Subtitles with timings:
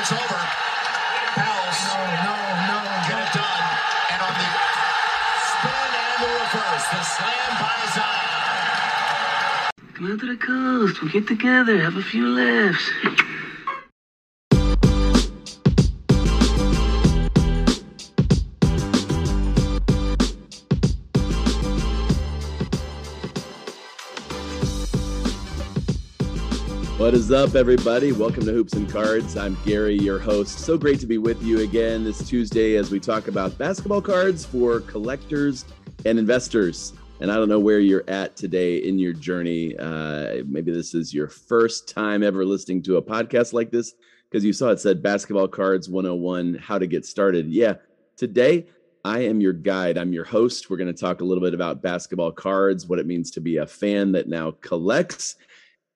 [0.00, 0.40] It's over.
[1.36, 1.78] Pals.
[1.92, 2.34] No, no,
[2.72, 2.78] no.
[3.04, 3.64] Get it done.
[4.08, 4.48] And on the
[5.44, 9.70] spin and the reverse, the slam by Zion.
[9.92, 11.02] Come out to the coast.
[11.02, 12.90] We'll get together, have a few laughs.
[27.10, 28.12] What is up, everybody?
[28.12, 29.36] Welcome to Hoops and Cards.
[29.36, 30.60] I'm Gary, your host.
[30.60, 34.44] So great to be with you again this Tuesday as we talk about basketball cards
[34.44, 35.64] for collectors
[36.06, 36.92] and investors.
[37.18, 39.76] And I don't know where you're at today in your journey.
[39.76, 43.94] Uh, maybe this is your first time ever listening to a podcast like this
[44.30, 47.48] because you saw it said Basketball Cards 101 How to Get Started.
[47.48, 47.74] Yeah,
[48.16, 48.68] today
[49.04, 49.98] I am your guide.
[49.98, 50.70] I'm your host.
[50.70, 53.56] We're going to talk a little bit about basketball cards, what it means to be
[53.56, 55.34] a fan that now collects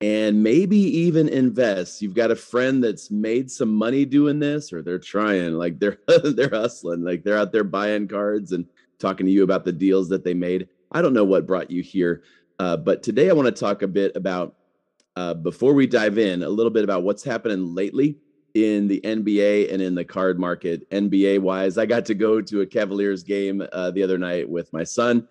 [0.04, 2.02] and maybe even invest.
[2.02, 5.98] You've got a friend that's made some money doing this, or they're trying, like they're
[6.24, 8.66] they're hustling, like they're out there buying cards and
[8.98, 10.68] talking to you about the deals that they made.
[10.92, 12.22] I don't know what brought you here,
[12.58, 14.56] uh, but today I want to talk a bit about
[15.16, 18.18] uh, before we dive in, a little bit about what's happening lately
[18.52, 20.88] in the NBA and in the card market.
[20.90, 24.70] NBA wise, I got to go to a Cavaliers game uh, the other night with
[24.70, 25.26] my son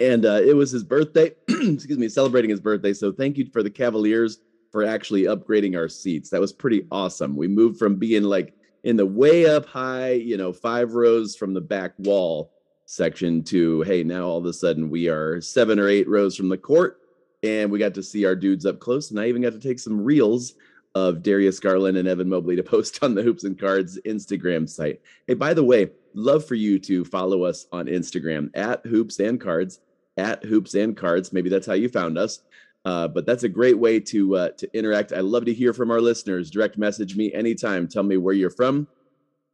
[0.00, 1.32] and uh, it was his birthday.
[1.48, 2.92] excuse me, celebrating his birthday.
[2.92, 4.40] So thank you for the Cavaliers
[4.72, 6.30] for actually upgrading our seats.
[6.30, 7.36] That was pretty awesome.
[7.36, 11.54] We moved from being like in the way up high, you know, five rows from
[11.54, 12.52] the back wall
[12.86, 16.48] section to hey, now all of a sudden we are seven or eight rows from
[16.48, 17.00] the court,
[17.42, 19.10] and we got to see our dudes up close.
[19.10, 20.54] And I even got to take some reels
[20.94, 25.00] of Darius Garland and Evan Mobley to post on the Hoops and Cards Instagram site.
[25.26, 29.40] Hey, by the way, love for you to follow us on Instagram at Hoops and
[29.40, 29.80] Cards,
[30.16, 31.32] at Hoops and Cards.
[31.32, 32.40] Maybe that's how you found us.
[32.84, 35.12] Uh, but that's a great way to uh, to interact.
[35.12, 36.50] I love to hear from our listeners.
[36.50, 37.88] Direct message me anytime.
[37.88, 38.86] Tell me where you're from,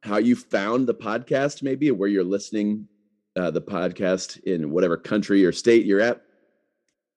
[0.02, 2.88] how you found the podcast, maybe where you're listening
[3.36, 6.22] uh, the podcast in whatever country or state you're at.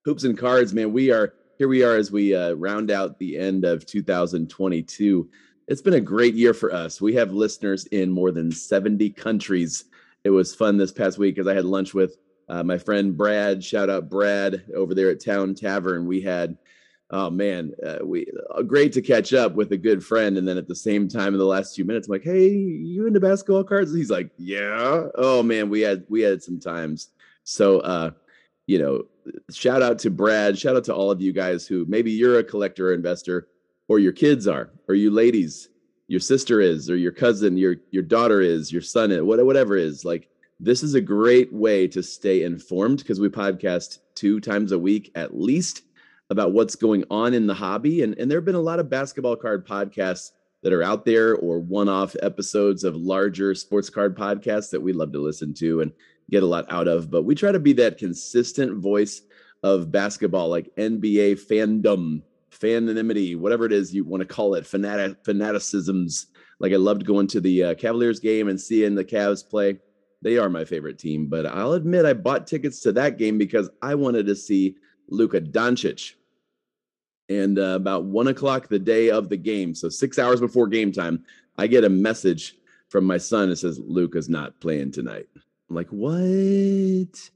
[0.06, 1.67] Hoops and Cards, man, we are here.
[1.67, 5.29] We are as we uh, round out the end of 2022
[5.67, 7.00] it's been a great year for us.
[7.00, 9.85] We have listeners in more than 70 countries.
[10.23, 12.17] It was fun this past week as I had lunch with
[12.49, 13.63] uh, my friend Brad.
[13.63, 16.05] Shout out Brad over there at Town Tavern.
[16.05, 16.57] We had,
[17.09, 20.37] oh man, uh, we uh, great to catch up with a good friend.
[20.37, 23.07] And then at the same time, in the last few minutes, I'm like, hey, you
[23.07, 23.93] into basketball cards?
[23.93, 25.07] He's like, yeah.
[25.15, 27.09] Oh man, we had we had some times.
[27.43, 28.11] So, uh,
[28.67, 29.03] you know,
[29.51, 30.57] shout out to Brad.
[30.57, 33.47] Shout out to all of you guys who maybe you're a collector or investor
[33.87, 35.69] or your kids are, or you ladies,
[36.07, 40.05] your sister is, or your cousin, your your daughter is, your son is, whatever is.
[40.05, 40.29] Like
[40.59, 45.12] this is a great way to stay informed because we podcast two times a week
[45.16, 45.84] at least
[46.30, 48.02] about what's going on in the hobby.
[48.02, 50.31] And, and there have been a lot of basketball card podcasts
[50.62, 55.12] that are out there or one-off episodes of larger sports card podcasts that we love
[55.12, 55.91] to listen to and
[56.31, 57.12] get a lot out of.
[57.12, 59.22] But we try to be that consistent voice
[59.62, 62.22] of basketball, like NBA fandom
[62.52, 66.28] fanonymity, whatever it is you want to call it, fanatic fanaticisms.
[66.59, 69.80] Like I loved going to the uh, Cavaliers game and seeing the Cavs play.
[70.23, 73.69] They are my favorite team, but I'll admit I bought tickets to that game because
[73.81, 74.78] I wanted to see
[75.09, 76.13] Luka Doncic.
[77.29, 80.91] And uh, about one o'clock the day of the game, so six hours before game
[80.91, 81.23] time,
[81.57, 82.56] I get a message
[82.89, 85.28] from my son that says Luka's not playing tonight.
[85.69, 87.29] I'm like, what?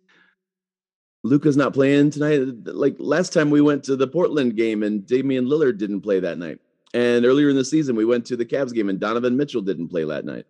[1.24, 2.40] Luka's not playing tonight.
[2.66, 6.38] Like last time we went to the Portland game and Damian Lillard didn't play that
[6.38, 6.59] night.
[6.94, 9.90] And earlier in the season, we went to the Cavs game and Donovan Mitchell didn't
[9.90, 10.46] play that night.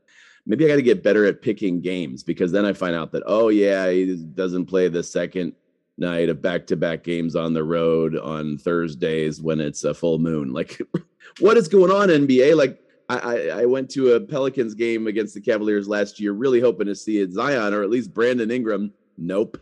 [0.48, 3.24] Maybe I got to get better at picking games because then I find out that,
[3.26, 5.54] oh, yeah, he doesn't play the second
[5.98, 10.20] night of back to back games on the road on Thursdays when it's a full
[10.20, 10.54] moon.
[10.54, 10.82] Like,
[11.40, 12.56] what is going on, NBA?
[12.56, 16.88] Like, I, I went to a Pelicans game against the Cavaliers last year, really hoping
[16.88, 18.92] to see it Zion or at least Brandon Ingram.
[19.18, 19.62] Nope.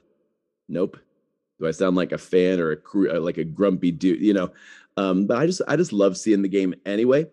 [0.67, 0.97] Nope.
[1.59, 4.21] Do I sound like a fan or a crew, like a grumpy dude?
[4.21, 4.51] You know,
[4.97, 7.27] um, but I just I just love seeing the game anyway.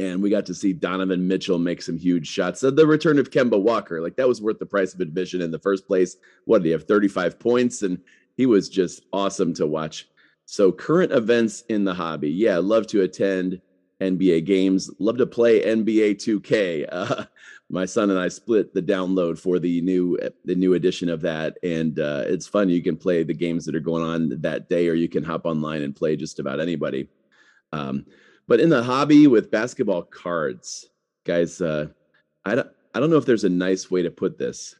[0.00, 2.60] And we got to see Donovan Mitchell make some huge shots.
[2.60, 5.50] So the return of Kemba Walker, like that was worth the price of admission in
[5.50, 6.16] the first place.
[6.44, 6.84] What did he have?
[6.84, 7.98] 35 points, and
[8.36, 10.08] he was just awesome to watch.
[10.44, 12.30] So current events in the hobby.
[12.30, 13.60] Yeah, love to attend
[14.00, 14.90] NBA games.
[14.98, 16.86] Love to play NBA 2K.
[16.98, 17.24] Uh,
[17.70, 21.58] my son and I split the download for the new the new edition of that,
[21.62, 22.70] and uh, it's fun.
[22.70, 25.44] You can play the games that are going on that day, or you can hop
[25.44, 27.08] online and play just about anybody.
[27.72, 28.06] Um,
[28.48, 30.90] but in the hobby with basketball cards,
[31.24, 31.86] guys, uh,
[32.44, 34.74] I don't I don't know if there's a nice way to put this.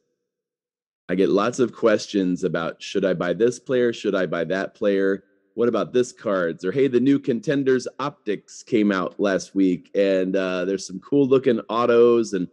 [1.09, 4.75] I get lots of questions about should I buy this player, should I buy that
[4.75, 5.23] player,
[5.59, 6.65] what about this cards?
[6.65, 11.27] Or hey, the new contenders optics came out last week, and uh, there's some cool
[11.27, 12.47] looking autos and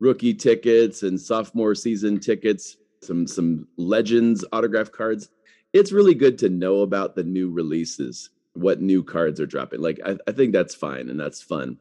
[0.00, 5.28] rookie tickets and sophomore season tickets, some some legends autograph cards.
[5.74, 9.80] It's really good to know about the new releases, what new cards are dropping.
[9.80, 11.78] Like I, I think that's fine and that's fun.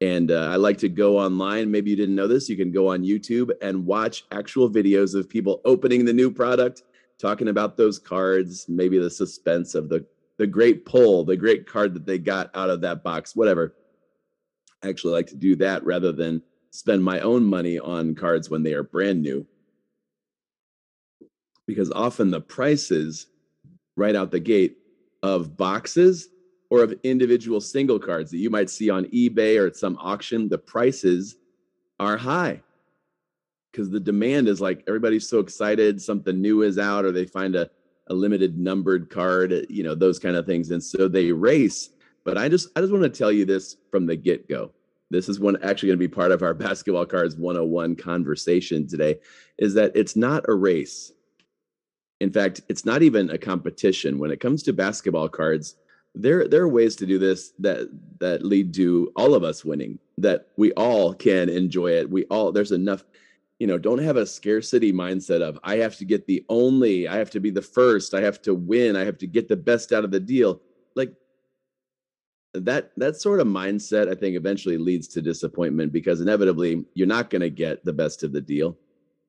[0.00, 1.70] And uh, I like to go online.
[1.70, 2.48] Maybe you didn't know this.
[2.48, 6.82] You can go on YouTube and watch actual videos of people opening the new product,
[7.18, 10.04] talking about those cards, maybe the suspense of the
[10.38, 13.74] the great pull, the great card that they got out of that box, whatever.
[14.82, 18.62] I actually like to do that rather than spend my own money on cards when
[18.62, 19.46] they are brand new.
[21.66, 23.28] Because often the prices
[23.96, 24.76] right out the gate
[25.26, 26.28] of boxes
[26.70, 30.48] or of individual single cards that you might see on eBay or at some auction,
[30.48, 31.36] the prices
[32.00, 32.62] are high.
[33.70, 37.56] Because the demand is like everybody's so excited something new is out or they find
[37.56, 37.68] a,
[38.06, 41.90] a limited numbered card you know those kind of things and so they race.
[42.24, 44.70] But i just i just want to tell you this from the get-go.
[45.10, 49.18] This is one actually going to be part of our basketball cards 101 conversation today
[49.58, 51.12] is that it's not a race
[52.20, 54.18] in fact it's not even a competition.
[54.18, 55.76] When it comes to basketball cards
[56.16, 59.98] there there are ways to do this that that lead to all of us winning
[60.16, 62.10] that we all can enjoy it.
[62.10, 63.04] We all there's enough
[63.58, 67.16] you know don't have a scarcity mindset of i have to get the only i
[67.16, 69.92] have to be the first i have to win i have to get the best
[69.92, 70.60] out of the deal.
[70.94, 71.12] Like
[72.54, 77.28] that that sort of mindset i think eventually leads to disappointment because inevitably you're not
[77.28, 78.78] going to get the best of the deal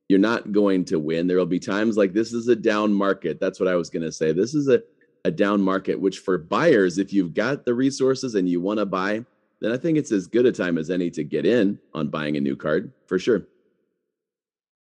[0.09, 1.27] you're not going to win.
[1.27, 3.39] There will be times like this is a down market.
[3.39, 4.31] That's what i was going to say.
[4.31, 4.81] This is a,
[5.25, 8.85] a down market which for buyers if you've got the resources and you want to
[8.85, 9.25] buy
[9.59, 12.37] then i think it's as good a time as any to get in on buying
[12.37, 13.47] a new card for sure.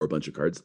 [0.02, 0.64] Or a bunch of cards.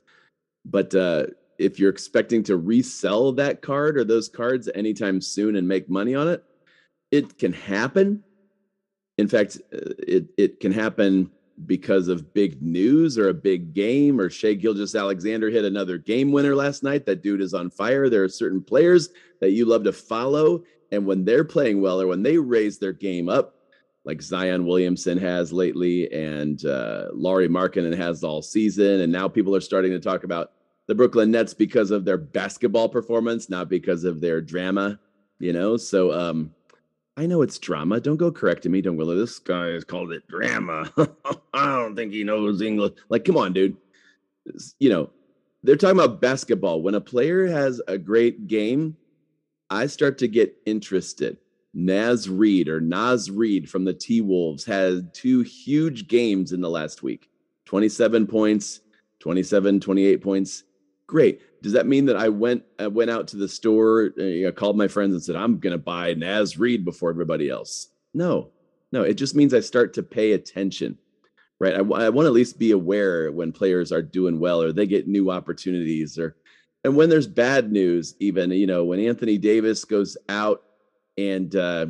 [0.65, 1.27] But uh
[1.59, 6.15] if you're expecting to resell that card or those cards anytime soon and make money
[6.15, 6.43] on it
[7.11, 8.23] it can happen.
[9.19, 11.31] In fact, uh, it it can happen
[11.67, 16.55] because of big news or a big game or Shai Gilgeous-Alexander hit another game winner
[16.55, 17.07] last night.
[17.07, 18.09] That dude is on fire.
[18.09, 19.11] There are certain players
[19.41, 20.65] that you love to follow.
[20.93, 23.57] And when they're playing well or when they raise their game up,
[24.05, 29.03] like Zion Williamson has lately and uh, Lauri Markkanen has all season.
[29.03, 30.53] And now people are starting to talk about
[30.87, 34.99] the Brooklyn Nets because of their basketball performance, not because of their drama,
[35.39, 35.77] you know?
[35.77, 36.55] So, um,
[37.21, 38.01] I know it's drama.
[38.01, 38.81] Don't go correcting me.
[38.81, 40.91] Don't go, this guy has called it drama.
[41.53, 42.95] I don't think he knows English.
[43.11, 43.77] Like, come on, dude.
[44.79, 45.11] You know,
[45.63, 46.81] they're talking about basketball.
[46.81, 48.97] When a player has a great game,
[49.69, 51.37] I start to get interested.
[51.75, 56.71] Naz Reid or Naz Reid from the T Wolves had two huge games in the
[56.71, 57.29] last week
[57.67, 58.81] 27 points,
[59.19, 60.65] 27, 28 points.
[61.11, 64.77] Great does that mean that I went I went out to the store, uh, called
[64.77, 67.89] my friends and said I'm going to buy Naz Reid before everybody else?
[68.15, 68.51] No,
[68.93, 69.03] no.
[69.03, 70.99] It just means I start to pay attention,
[71.59, 71.75] right?
[71.75, 74.87] I, I want to at least be aware when players are doing well or they
[74.87, 76.37] get new opportunities, or
[76.85, 80.63] and when there's bad news, even you know when Anthony Davis goes out
[81.19, 81.87] and uh,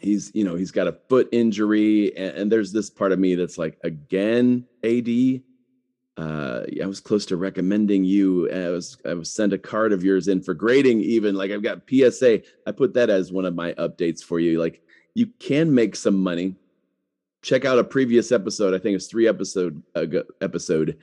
[0.00, 3.34] he's you know he's got a foot injury, and, and there's this part of me
[3.34, 5.08] that's like again AD
[6.18, 8.50] uh, I was close to recommending you.
[8.50, 11.00] I was I was sent a card of yours in for grading.
[11.00, 12.42] Even like I've got PSA.
[12.66, 14.58] I put that as one of my updates for you.
[14.58, 14.82] Like
[15.14, 16.56] you can make some money.
[17.42, 18.74] Check out a previous episode.
[18.74, 20.98] I think it's three episode ago, episode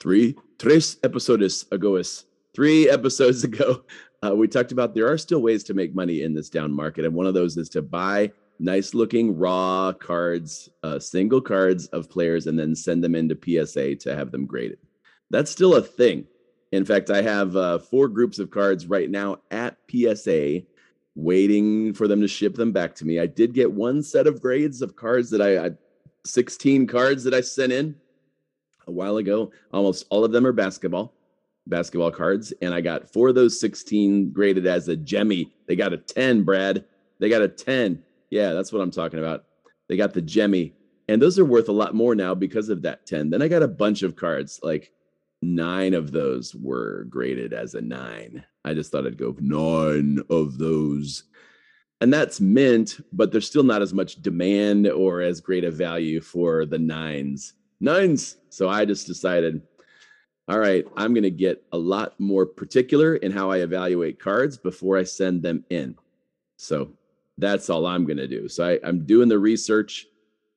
[0.00, 2.02] three tres episodes ago.
[2.54, 3.84] Three episodes ago,
[4.22, 7.06] uh, we talked about there are still ways to make money in this down market,
[7.06, 12.10] and one of those is to buy nice looking raw cards, uh, single cards of
[12.10, 14.78] players, and then send them into PSA to have them graded.
[15.30, 16.26] That's still a thing.
[16.72, 20.62] In fact, I have uh, four groups of cards right now at PSA
[21.14, 23.18] waiting for them to ship them back to me.
[23.18, 25.70] I did get one set of grades of cards that I, I
[26.24, 27.96] 16 cards that I sent in
[28.86, 29.50] a while ago.
[29.72, 31.14] Almost all of them are basketball,
[31.66, 32.52] basketball cards.
[32.62, 35.52] And I got four of those 16 graded as a Jemmy.
[35.66, 36.84] They got a 10, Brad.
[37.18, 38.02] They got a 10.
[38.30, 39.44] Yeah, that's what I'm talking about.
[39.88, 40.74] They got the Jemmy,
[41.08, 43.30] and those are worth a lot more now because of that 10.
[43.30, 44.92] Then I got a bunch of cards, like
[45.40, 48.44] nine of those were graded as a nine.
[48.64, 51.24] I just thought I'd go nine of those.
[52.00, 56.20] And that's mint, but there's still not as much demand or as great a value
[56.20, 57.54] for the nines.
[57.80, 58.36] Nines.
[58.50, 59.62] So I just decided,
[60.48, 64.56] all right, I'm going to get a lot more particular in how I evaluate cards
[64.56, 65.96] before I send them in.
[66.56, 66.92] So
[67.38, 68.48] that's all I'm going to do.
[68.48, 70.06] So I, I'm doing the research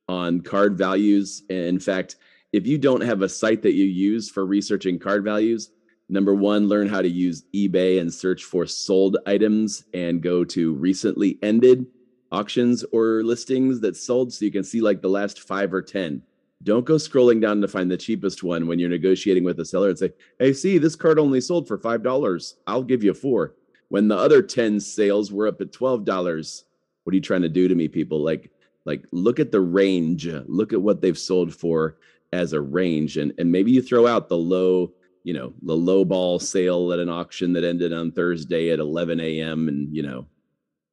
[0.09, 1.43] on card values.
[1.50, 2.17] In fact,
[2.51, 5.71] if you don't have a site that you use for researching card values,
[6.11, 10.73] Number one, learn how to use eBay and search for sold items and go to
[10.73, 11.85] recently ended
[12.33, 16.21] auctions or listings that sold so you can see like the last five or 10.
[16.63, 19.88] Don't go scrolling down to find the cheapest one when you're negotiating with a seller
[19.88, 22.53] and say, Hey, see, this card only sold for $5.
[22.67, 23.55] I'll give you four.
[23.88, 26.63] When the other 10 sales were up at $12.
[27.03, 28.24] What are you trying to do to me, people?
[28.24, 28.51] Like,
[28.86, 31.98] like look at the range, look at what they've sold for
[32.34, 33.17] as a range.
[33.17, 34.93] And, and maybe you throw out the low
[35.24, 39.20] you know, the low ball sale at an auction that ended on Thursday at 11
[39.20, 39.67] a.m.
[39.67, 40.25] and, you know,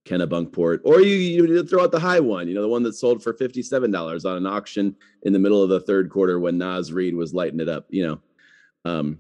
[0.07, 3.23] Kennebunkport, or you, you throw out the high one, you know, the one that sold
[3.23, 7.15] for $57 on an auction in the middle of the third quarter when Naz Reid
[7.15, 8.21] was lighting it up, you know.
[8.91, 9.19] Um,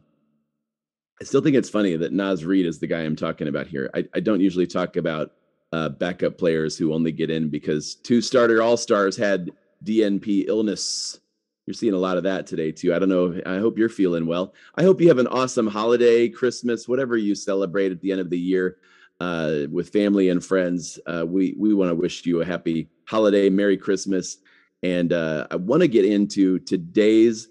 [1.20, 3.90] I still think it's funny that Naz Reid is the guy I'm talking about here.
[3.94, 5.32] I, I don't usually talk about
[5.72, 9.50] uh, backup players who only get in because two starter all stars had
[9.84, 11.20] DNP illness
[11.68, 12.94] you're seeing a lot of that today too.
[12.94, 13.38] I don't know.
[13.44, 14.54] I hope you're feeling well.
[14.76, 18.30] I hope you have an awesome holiday, Christmas, whatever you celebrate at the end of
[18.30, 18.78] the year
[19.20, 20.98] uh, with family and friends.
[21.06, 24.38] Uh, we we want to wish you a happy holiday, Merry Christmas,
[24.82, 27.48] and uh, I want to get into today's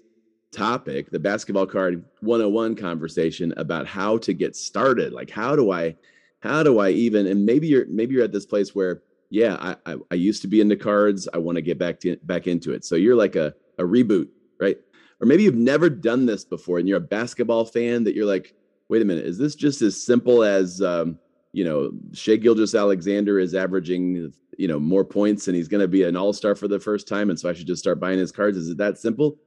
[0.50, 5.12] topic, the basketball card 101 conversation about how to get started.
[5.12, 5.94] Like how do I,
[6.40, 7.26] how do I even?
[7.26, 10.48] And maybe you're maybe you're at this place where yeah, I I, I used to
[10.48, 11.28] be into cards.
[11.32, 12.84] I want to get back to back into it.
[12.84, 14.28] So you're like a a reboot,
[14.60, 14.78] right?
[15.20, 18.54] Or maybe you've never done this before and you're a basketball fan that you're like,
[18.88, 21.18] wait a minute, is this just as simple as, um,
[21.52, 26.04] you know, Shai Gilgeous-Alexander is averaging, you know, more points and he's going to be
[26.04, 27.30] an all star for the first time.
[27.30, 28.56] And so I should just start buying his cards.
[28.56, 29.38] Is it that simple?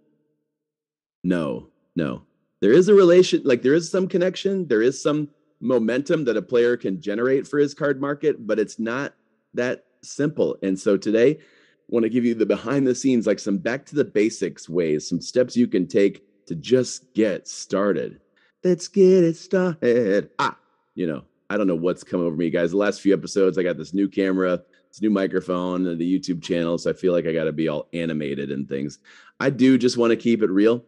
[1.23, 2.23] No, no.
[2.59, 5.29] There is a relation, like there is some connection, there is some
[5.61, 9.13] momentum that a player can generate for his card market, but it's not
[9.53, 10.57] that simple.
[10.61, 11.39] And so today, I
[11.87, 15.07] want to give you the behind the scenes, like some back to the basics ways,
[15.07, 18.19] some steps you can take to just get started.
[18.63, 20.29] Let's get it started.
[20.39, 20.57] Ah,
[20.95, 22.71] you know, I don't know what's come over me, guys.
[22.71, 26.77] The last few episodes, I got this new camera, this new microphone, the YouTube channel.
[26.77, 28.99] So I feel like I got to be all animated and things.
[29.39, 30.83] I do just want to keep it real.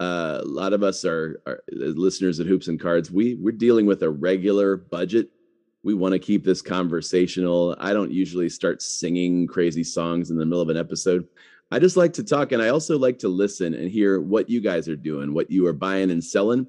[0.00, 3.10] Uh, a lot of us are, are listeners at Hoops and Cards.
[3.10, 5.30] We we're dealing with a regular budget
[5.82, 7.76] we want to keep this conversational.
[7.78, 11.26] I don't usually start singing crazy songs in the middle of an episode.
[11.70, 14.60] I just like to talk and I also like to listen and hear what you
[14.60, 16.66] guys are doing, what you are buying and selling.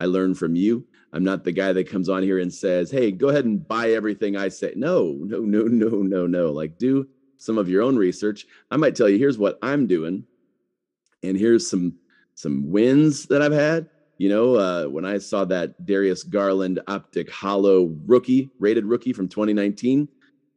[0.00, 0.86] I learn from you.
[1.12, 3.92] I'm not the guy that comes on here and says, "Hey, go ahead and buy
[3.92, 6.52] everything I say." No, no, no, no, no, no.
[6.52, 7.08] Like do
[7.38, 8.46] some of your own research.
[8.70, 10.24] I might tell you, here's what I'm doing
[11.22, 11.94] and here's some
[12.38, 17.30] some wins that I've had you know, uh, when I saw that Darius Garland optic
[17.30, 20.08] holo rookie, rated rookie from 2019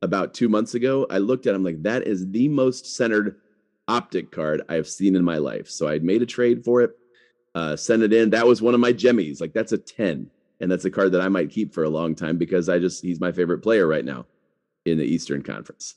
[0.01, 3.39] about two months ago, I looked at him like that is the most centered
[3.87, 5.69] optic card I've seen in my life.
[5.69, 6.91] So I made a trade for it,
[7.53, 8.31] uh, sent it in.
[8.31, 9.39] That was one of my jemmies.
[9.39, 10.27] Like that's a 10.
[10.59, 13.03] And that's a card that I might keep for a long time because I just,
[13.03, 14.25] he's my favorite player right now
[14.85, 15.95] in the Eastern Conference.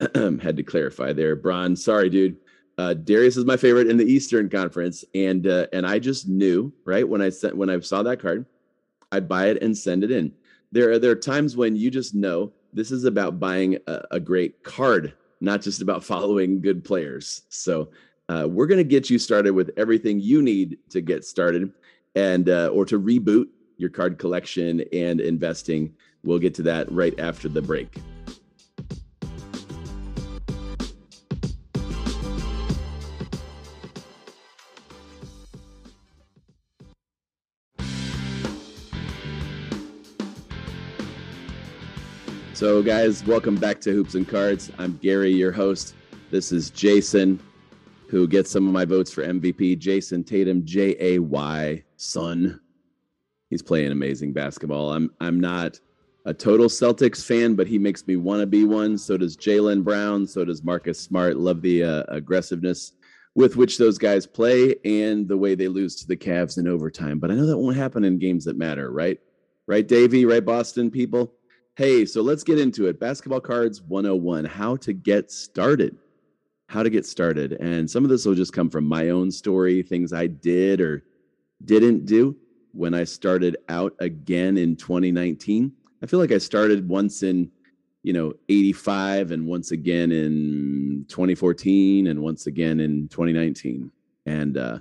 [0.14, 1.34] Had to clarify there.
[1.36, 2.36] Bron, sorry, dude.
[2.80, 6.72] Uh, Darius is my favorite in the Eastern Conference, and uh, and I just knew
[6.86, 8.46] right when I sent when I saw that card,
[9.12, 10.32] I'd buy it and send it in.
[10.72, 14.20] There are there are times when you just know this is about buying a, a
[14.20, 17.42] great card, not just about following good players.
[17.50, 17.90] So
[18.30, 21.70] uh, we're to get you started with everything you need to get started,
[22.14, 25.92] and uh, or to reboot your card collection and investing.
[26.24, 27.98] We'll get to that right after the break.
[42.60, 44.70] So, guys, welcome back to Hoops and Cards.
[44.76, 45.94] I'm Gary, your host.
[46.30, 47.40] This is Jayson,
[48.10, 49.78] who gets some of my votes for MVP.
[49.78, 52.60] Jayson Tatum, J A Y, son.
[53.48, 54.92] He's playing amazing basketball.
[54.92, 55.80] I'm I'm not
[56.26, 58.98] a total Celtics fan, but he makes me want to be one.
[58.98, 60.26] So does Jaylen Brown.
[60.26, 61.38] So does Marcus Smart.
[61.38, 62.92] Love the uh, aggressiveness
[63.34, 67.20] with which those guys play and the way they lose to the Cavs in overtime.
[67.20, 69.18] But I know that won't happen in games that matter, right?
[69.66, 70.26] Right, Davey?
[70.26, 71.32] Right, Boston people?
[71.76, 72.98] Hey, so let's get into it.
[72.98, 75.96] Basketball Cards 101 How to Get Started.
[76.68, 77.52] How to Get Started.
[77.54, 81.04] And some of this will just come from my own story, things I did or
[81.64, 82.36] didn't do
[82.72, 85.72] when I started out again in 2019.
[86.02, 87.50] I feel like I started once in,
[88.02, 93.90] you know, 85 and once again in 2014 and once again in 2019.
[94.26, 94.78] And uh,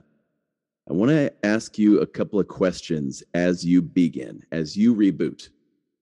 [0.90, 5.50] I want to ask you a couple of questions as you begin, as you reboot.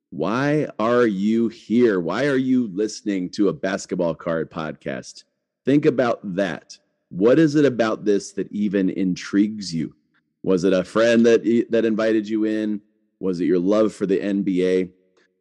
[0.09, 1.99] Why are you here?
[1.99, 5.25] Why are you listening to a basketball card podcast?
[5.65, 6.77] Think about that.
[7.09, 9.93] What is it about this that even intrigues you?
[10.43, 12.81] Was it a friend that that invited you in?
[13.19, 14.91] Was it your love for the NBA?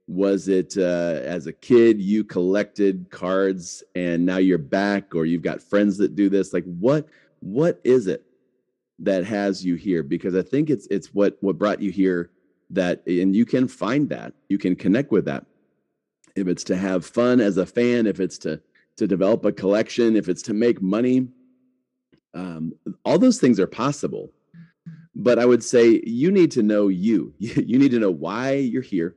[0.08, 5.42] Was it uh, as a kid you collected cards and now you're back, or you've
[5.42, 6.52] got friends that do this?
[6.52, 7.08] Like what
[7.38, 8.25] what is it
[8.99, 10.02] that has you here?
[10.02, 12.30] Because I think it's it's what what brought you here.
[12.70, 15.46] That and you can find that you can connect with that.
[16.35, 18.61] If it's to have fun as a fan, if it's to
[18.96, 21.28] to develop a collection, if it's to make money,
[22.35, 22.73] um,
[23.04, 24.32] all those things are possible.
[25.14, 27.35] But I would say you need to know you.
[27.38, 29.16] You need to know why you're here,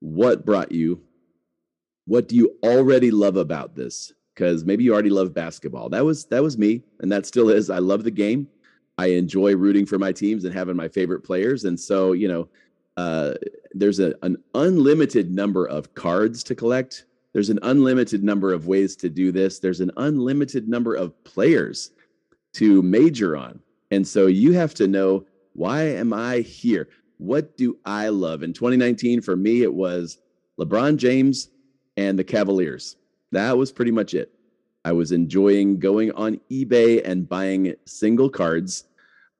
[0.00, 1.02] what brought you,
[2.08, 4.12] what do you already love about this?
[4.34, 5.90] Because maybe you already love basketball.
[5.90, 7.68] That was that was me, and that still is.
[7.68, 8.48] I love the game.
[8.96, 11.64] I enjoy rooting for my teams and having my favorite players.
[11.64, 12.48] And so, you know,
[12.98, 13.34] uh,
[13.74, 17.06] there's a, an unlimited number of cards to collect.
[17.32, 19.60] There's an unlimited number of ways to do this.
[19.60, 21.92] There's an unlimited number of players
[22.54, 23.60] to major on.
[23.92, 26.88] And so you have to know why am I here?
[27.18, 28.42] What do I love?
[28.42, 30.18] In 2019, for me, it was
[30.58, 31.50] LeBron James
[31.96, 32.96] and the Cavaliers.
[33.30, 34.32] That was pretty much it.
[34.84, 38.88] I was enjoying going on eBay and buying single cards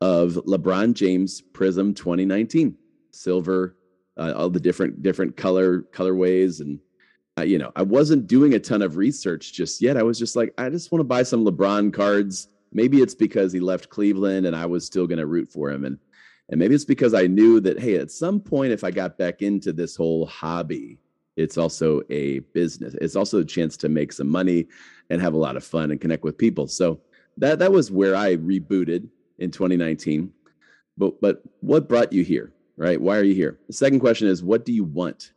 [0.00, 2.76] of LeBron James Prism 2019,
[3.18, 3.76] silver,
[4.16, 6.78] uh, all the different different color colorways, and
[7.48, 9.96] you know, I wasn't doing a ton of research just yet.
[9.96, 13.52] I was just like, I just want to buy some LeBron cards maybe it's because
[13.52, 15.84] he left Cleveland and I was still going to root for him.
[15.84, 15.98] And,
[16.48, 19.42] and maybe it's because I knew that, hey, at some point, if I got back
[19.42, 20.98] into this whole hobby,
[21.36, 22.94] it's also a business.
[23.00, 24.66] It's also a chance to make some money
[25.10, 26.66] and have a lot of fun and connect with people.
[26.66, 27.00] So
[27.36, 29.08] that that was where I rebooted
[29.38, 30.32] in 2019.
[30.96, 32.52] But but what brought you here?
[32.78, 33.00] Right?
[33.00, 33.58] Why are you here?
[33.66, 35.32] The second question is what do you want?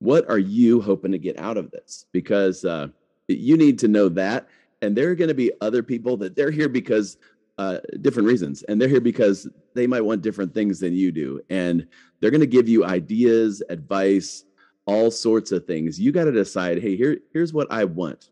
[0.00, 2.06] What are you hoping to get out of this?
[2.12, 2.88] Because uh,
[3.28, 4.48] you need to know that
[4.82, 7.16] and there are going to be other people that they're here because
[7.58, 11.40] uh, different reasons and they're here because they might want different things than you do
[11.50, 11.86] and
[12.20, 14.44] they're going to give you ideas advice
[14.86, 18.30] all sorts of things you got to decide hey here here's what i want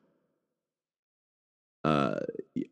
[1.84, 2.18] uh,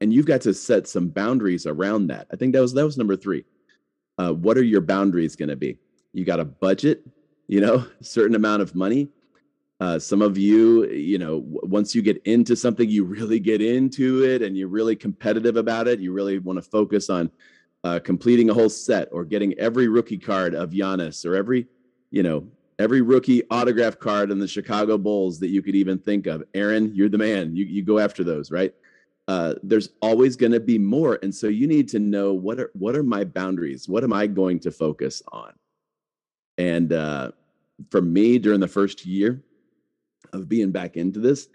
[0.00, 2.96] and you've got to set some boundaries around that i think that was that was
[2.96, 3.44] number three
[4.18, 5.78] uh, what are your boundaries going to be
[6.12, 7.06] you got a budget
[7.48, 9.08] you know certain amount of money
[9.80, 14.24] uh, some of you, you know, once you get into something, you really get into
[14.24, 15.98] it and you're really competitive about it.
[15.98, 17.30] You really want to focus on
[17.82, 21.66] uh, completing a whole set or getting every rookie card of Giannis or every,
[22.10, 22.46] you know,
[22.78, 26.42] every rookie autograph card in the Chicago Bulls that you could even think of.
[26.54, 27.54] Aaron, you're the man.
[27.54, 28.72] You, you go after those, right?
[29.26, 32.70] Uh, there's always going to be more, and so you need to know what are
[32.74, 33.88] what are my boundaries?
[33.88, 35.52] What am I going to focus on?
[36.58, 37.32] And uh,
[37.90, 39.42] for me, during the first year,
[40.34, 41.48] of being back into this,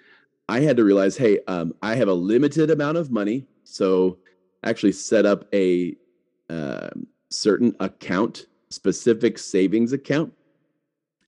[0.47, 4.17] I had to realize, hey, um, I have a limited amount of money, so
[4.63, 5.95] actually set up a
[6.49, 6.89] uh,
[7.29, 10.33] certain account, specific savings account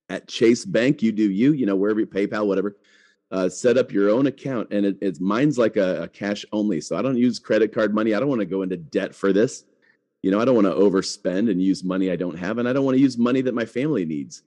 [0.10, 1.04] at Chase Bank.
[1.04, 2.76] You do you, you know, wherever you PayPal, whatever.
[3.32, 6.82] Uh, set up your own account, and it, it's mine's like a, a cash only.
[6.82, 8.14] So I don't use credit card money.
[8.14, 9.64] I don't want to go into debt for this.
[10.22, 12.74] You know, I don't want to overspend and use money I don't have, and I
[12.74, 14.44] don't want to use money that my family needs.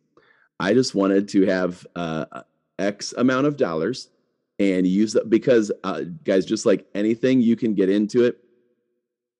[0.60, 2.42] I just wanted to have uh,
[2.78, 4.10] X amount of dollars
[4.58, 8.38] and use that because uh, guys, just like anything, you can get into it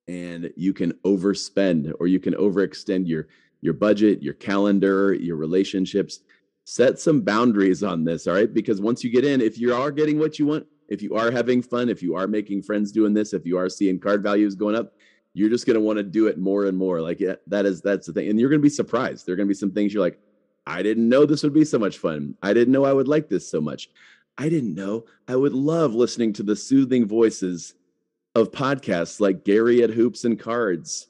[0.09, 3.29] and you can overspend or you can overextend your
[3.61, 6.21] your budget, your calendar, your relationships.
[6.65, 8.53] Set some boundaries on this, all right?
[8.53, 11.31] Because once you get in, if you are getting what you want, if you are
[11.31, 14.55] having fun, if you are making friends doing this, if you are seeing card values
[14.55, 14.95] going up,
[15.35, 17.01] you're just going to want to do it more and more.
[17.01, 19.27] Like yeah, that is that's the thing, and you're going to be surprised.
[19.27, 20.19] There are going to be some things you're like,
[20.67, 22.35] I didn't know this would be so much fun.
[22.43, 23.91] I didn't know I would like this so much.
[24.39, 27.75] I didn't know I would love listening to the soothing voices
[28.35, 31.09] of podcasts like Gary at Hoops and Cards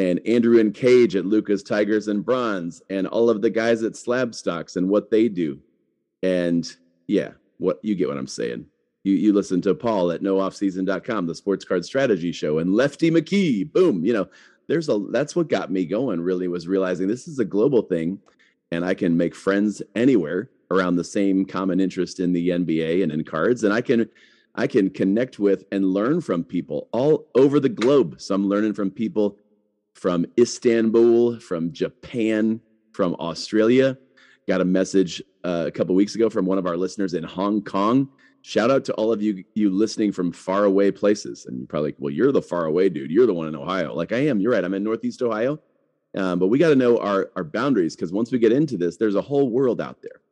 [0.00, 3.96] and Andrew and Cage at Lucas Tigers and Bronze and all of the guys at
[3.96, 5.60] Slab Stocks and what they do.
[6.22, 6.66] And
[7.06, 8.64] yeah, what you get what I'm saying.
[9.04, 13.70] You you listen to Paul at nooffseason.com, the sports card strategy show, and Lefty McKee.
[13.70, 14.26] Boom, you know,
[14.68, 18.18] there's a that's what got me going really was realizing this is a global thing
[18.70, 23.12] and I can make friends anywhere around the same common interest in the NBA and
[23.12, 23.64] in cards.
[23.64, 24.08] And I can
[24.54, 28.18] I can connect with and learn from people all over the globe.
[28.18, 29.36] So I'm learning from people
[30.00, 32.58] from Istanbul, from Japan,
[32.92, 33.98] from Australia.
[34.48, 37.62] Got a message uh, a couple weeks ago from one of our listeners in Hong
[37.62, 38.08] Kong.
[38.40, 41.44] Shout out to all of you you listening from far away places.
[41.44, 43.10] And you're probably, well, you're the far away dude.
[43.10, 43.94] You're the one in Ohio.
[43.94, 44.40] Like I am.
[44.40, 44.64] You're right.
[44.64, 45.60] I'm in Northeast Ohio.
[46.16, 48.96] Um, but we got to know our, our boundaries because once we get into this,
[48.96, 50.22] there's a whole world out there.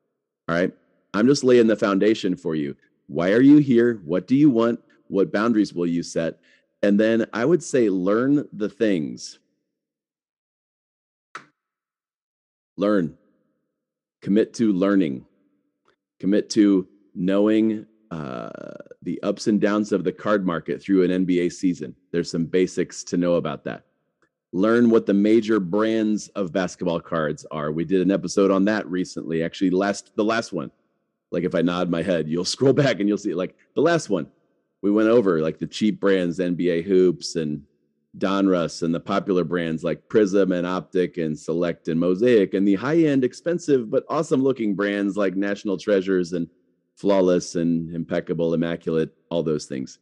[0.49, 0.73] All right.
[1.13, 2.75] I'm just laying the foundation for you.
[3.07, 4.01] Why are you here?
[4.07, 4.81] What do you want?
[5.09, 6.39] What boundaries will you set?
[6.83, 9.41] And then I would say learn the things
[12.79, 13.17] learn,
[14.23, 15.27] commit to learning,
[16.21, 18.49] commit to knowing uh,
[19.03, 21.95] the ups and downs of the card market through an NBA season.
[22.12, 23.85] There's some basics to know about that.
[24.53, 27.71] Learn what the major brands of basketball cards are.
[27.71, 29.43] We did an episode on that recently.
[29.43, 30.71] Actually, last the last one.
[31.31, 34.09] Like if I nod my head, you'll scroll back and you'll see like the last
[34.09, 34.29] one.
[34.81, 37.62] We went over like the cheap brands, NBA hoops and
[38.16, 42.75] Donruss and the popular brands like Prism and Optic and Select and Mosaic, and the
[42.75, 46.49] high end, expensive, but awesome looking brands like National Treasures and
[46.97, 49.99] Flawless and Impeccable, Immaculate, all those things.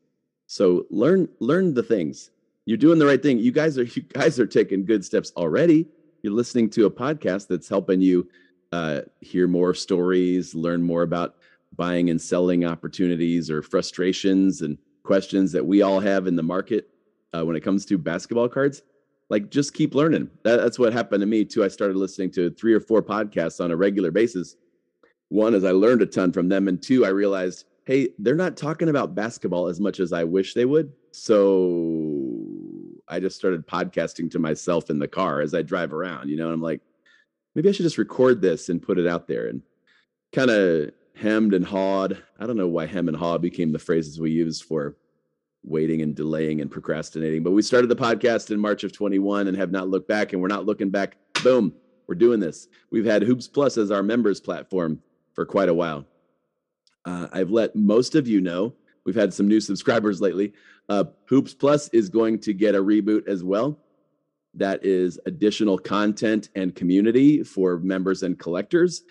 [0.46, 2.30] So learn learn the things.
[2.64, 3.38] You're doing the right thing.
[3.38, 5.86] You guys are you guys are taking good steps already.
[6.22, 8.28] You're listening to a podcast that's helping you
[8.72, 11.36] uh, hear more stories, learn more about
[11.76, 16.88] buying and selling opportunities or frustrations and questions that we all have in the market
[17.34, 18.82] uh, when it comes to basketball cards,
[19.28, 20.30] like just keep learning.
[20.44, 21.64] That, that's what happened to me too.
[21.64, 24.56] I started listening to three or four podcasts on a regular basis.
[25.28, 28.56] One is I learned a ton from them, and two, I realized, hey, they're not
[28.56, 30.92] talking about basketball as much as I wish they would.
[31.10, 32.36] So
[33.08, 36.46] I just started podcasting to myself in the car as I drive around, you know,
[36.46, 36.80] and I'm like,
[37.54, 39.62] maybe I should just record this and put it out there and
[40.32, 42.22] kind of hemmed and hawed.
[42.38, 44.96] I don't know why hem and haw became the phrases we use for
[45.66, 47.42] waiting and delaying and procrastinating.
[47.42, 50.40] But we started the podcast in March of 21 and have not looked back, and
[50.40, 51.16] we're not looking back.
[51.42, 51.74] Boom,
[52.06, 52.68] we're doing this.
[52.90, 55.02] We've had Hoops Plus as our members platform
[55.34, 56.06] for quite a while.
[57.04, 58.74] Uh, I've let most of you know
[59.04, 60.52] we've had some new subscribers lately.
[60.88, 63.78] Uh, Hoops Plus is going to get a reboot as well.
[64.54, 69.02] That is additional content and community for members and collectors.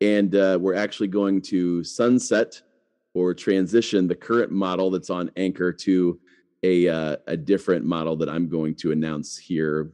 [0.00, 2.60] And uh, we're actually going to sunset
[3.14, 6.18] or transition the current model that's on Anchor to
[6.62, 9.90] a uh, a different model that I'm going to announce here,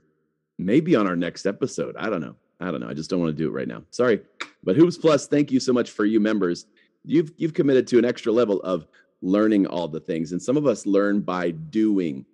[0.59, 1.97] maybe on our next episode.
[1.97, 2.37] I don't know.
[2.61, 2.89] I don't know.
[2.89, 3.83] I just don't want to do it right now.
[3.91, 4.21] Sorry,
[4.63, 6.67] but Hoops Plus, thank you so much for you members.
[7.05, 8.87] You've you've committed to an extra level of
[9.23, 12.27] learning all the things, and some of us learn by doing.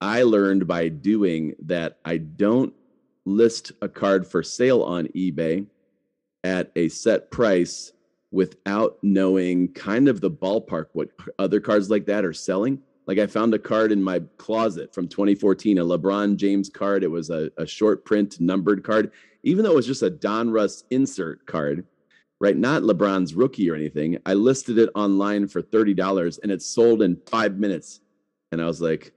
[0.00, 2.74] I learned by doing that I don't
[3.24, 5.66] list a card for sale on eBay
[6.44, 7.92] at a set price
[8.30, 12.80] without knowing kind of the ballpark what other cards like that are selling.
[13.06, 17.04] Like I found a card in my closet from 2014, a LeBron James card.
[17.04, 19.12] It was a, a short print numbered card,
[19.44, 21.86] even though it was just a Donruss insert card,
[22.40, 22.56] right?
[22.56, 24.18] Not LeBron's rookie or anything.
[24.26, 28.00] I listed it online for $30 and it sold in five minutes.
[28.50, 29.12] And I was like,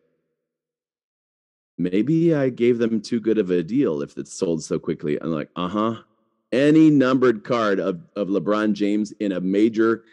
[1.79, 5.19] maybe I gave them too good of a deal if it sold so quickly.
[5.19, 5.95] I'm like, uh huh
[6.51, 10.03] any numbered card of, of LeBron James in a major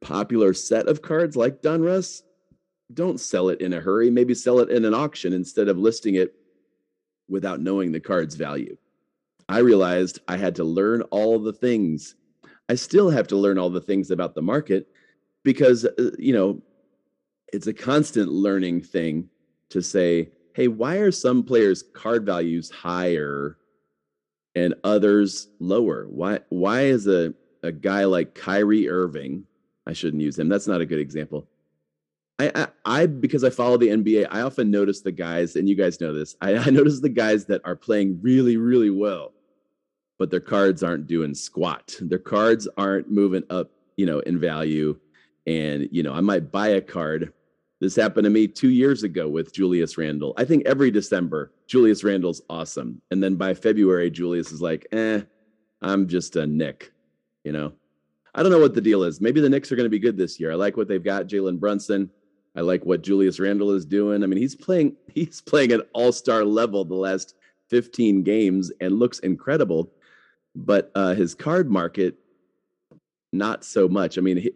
[0.00, 2.22] popular set of cards like Donruss,
[2.92, 4.10] don't sell it in a hurry.
[4.10, 6.34] Maybe sell it in an auction instead of listing it
[7.28, 8.76] without knowing the card's value.
[9.48, 12.14] I realized I had to learn all the things.
[12.68, 14.88] I still have to learn all the things about the market
[15.42, 16.62] because, uh, you know,
[17.52, 19.28] it's a constant learning thing
[19.70, 23.58] to say, hey, why are some players' card values higher
[24.54, 26.06] and others lower.
[26.08, 29.44] Why why is a, a guy like Kyrie Irving,
[29.86, 30.48] I shouldn't use him.
[30.48, 31.48] That's not a good example.
[32.38, 35.76] I, I, I because I follow the NBA, I often notice the guys, and you
[35.76, 36.36] guys know this.
[36.40, 39.32] I, I notice the guys that are playing really, really well,
[40.18, 41.94] but their cards aren't doing squat.
[42.00, 44.98] Their cards aren't moving up, you know, in value.
[45.46, 47.32] And you know, I might buy a card
[47.80, 50.32] this happened to me two years ago with Julius Randle.
[50.36, 53.00] I think every December, Julius Randle's awesome.
[53.10, 55.22] And then by February, Julius is like, eh,
[55.82, 56.92] I'm just a Knick,
[57.42, 57.72] you know?
[58.34, 59.20] I don't know what the deal is.
[59.20, 60.52] Maybe the Knicks are going to be good this year.
[60.52, 62.10] I like what they've got, Jalen Brunson.
[62.56, 64.22] I like what Julius Randle is doing.
[64.22, 67.34] I mean, he's playing, he's playing at all-star level the last
[67.70, 69.92] 15 games and looks incredible.
[70.54, 72.16] But uh, his card market,
[73.32, 74.16] not so much.
[74.16, 74.52] I mean, he,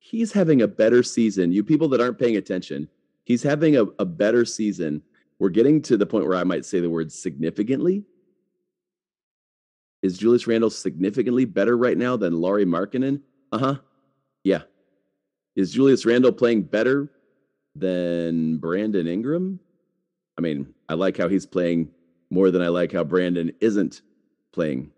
[0.00, 1.52] he's having a better season.
[1.52, 2.88] You people that aren't paying attention,
[3.24, 5.02] he's having a, a better season.
[5.38, 8.04] We're getting to the point where I might say the word significantly.
[10.02, 13.20] Is Julius Randle significantly better right now than Lauri Markkanen?
[13.52, 13.74] Uh huh.
[14.42, 14.62] Yeah.
[15.54, 17.12] Is Julius Randle playing better
[17.74, 19.60] than Brandon Ingram?
[20.38, 21.90] I mean, I like how he's playing
[22.30, 24.00] more than I like how Brandon isn't
[24.52, 24.90] playing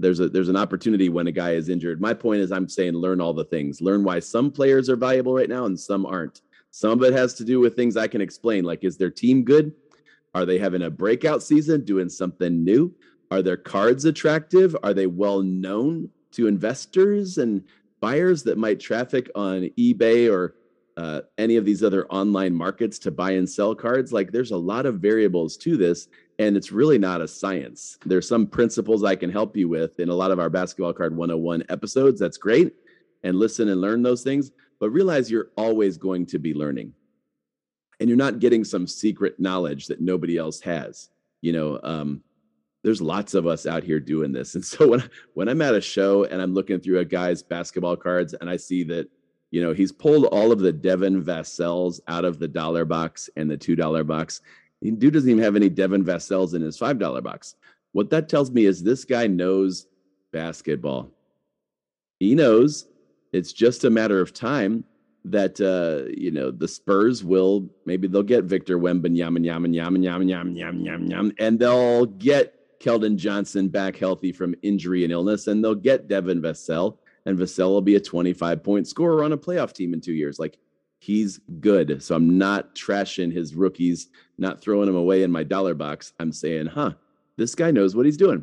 [0.00, 2.00] there's a there's an opportunity when a guy is injured.
[2.00, 3.80] My point is I'm saying learn all the things.
[3.80, 6.42] Learn why some players are valuable right now and some aren't.
[6.70, 9.44] Some of it has to do with things I can explain like is their team
[9.44, 9.72] good?
[10.34, 12.94] Are they having a breakout season doing something new?
[13.30, 14.76] Are their cards attractive?
[14.82, 17.64] Are they well known to investors and
[18.00, 20.54] buyers that might traffic on eBay or
[20.96, 24.12] uh, any of these other online markets to buy and sell cards.
[24.12, 26.08] Like there's a lot of variables to this,
[26.40, 27.98] and it's really not a science.
[28.06, 31.14] There's some principles I can help you with in a lot of our basketball card
[31.14, 32.18] 101 episodes.
[32.18, 32.72] That's great.
[33.22, 36.94] And listen and learn those things, but realize you're always going to be learning.
[38.00, 41.10] And you're not getting some secret knowledge that nobody else has.
[41.42, 42.22] You know, um,
[42.82, 44.54] there's lots of us out here doing this.
[44.54, 47.96] And so when when I'm at a show and I'm looking through a guy's basketball
[47.96, 49.10] cards and I see that
[49.50, 53.50] you know, he's pulled all of the Devin Vassell's out of the dollar box and
[53.50, 54.40] the two dollar box.
[54.82, 57.56] Dude doesn't even have any Devin Vassell's in his five dollar box.
[57.92, 59.86] What that tells me is this guy knows
[60.32, 61.10] basketball.
[62.18, 62.86] He knows
[63.32, 64.84] it's just a matter of time
[65.24, 69.94] that uh, you know the Spurs will maybe they'll get Victor Wembanyama, yam and yam
[69.94, 74.54] and yam and yam yam yam yam, and they'll get Keldon Johnson back healthy from
[74.62, 78.86] injury and illness, and they'll get Devin Vassell and Vassell will be a 25 point
[78.86, 80.38] scorer on a playoff team in two years.
[80.38, 80.58] Like
[80.98, 82.02] he's good.
[82.02, 84.08] So I'm not trashing his rookies,
[84.40, 86.12] not throwing them away in my dollar box.
[86.18, 86.92] I'm saying, huh,
[87.36, 88.42] this guy knows what he's doing.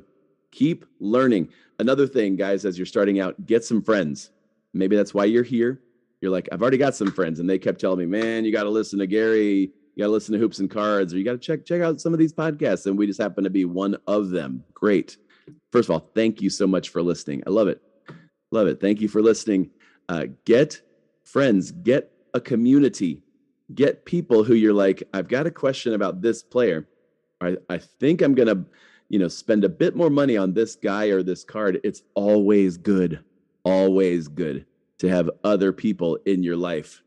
[0.52, 1.50] Keep learning.
[1.80, 4.32] Another thing, guys, as you're starting out, get some friends.
[4.74, 5.82] Maybe that's why you're here.
[6.22, 8.64] You're like, I've already got some friends, and they kept telling me, man, you got
[8.64, 11.34] to listen to Gary, you got to listen to Hoops and Cards, or you got
[11.34, 12.86] to check check out some of these podcasts.
[12.86, 14.64] And we just happen to be one of them.
[14.74, 15.18] Great.
[15.72, 17.44] First of all, thank you so much for listening.
[17.46, 17.82] I love it.
[18.52, 18.80] Love it.
[18.80, 19.70] Thank you for listening.
[20.10, 20.82] Uh, get
[21.24, 23.22] friends, get a community,
[23.74, 26.88] get people who you're like, I've got a question about this player.
[27.42, 28.66] I, I think I'm going to,
[29.10, 31.80] you know, spend a bit more money on this guy or this card.
[31.84, 33.24] It's always good,
[33.64, 34.66] always good
[35.00, 37.02] to have other people in your life.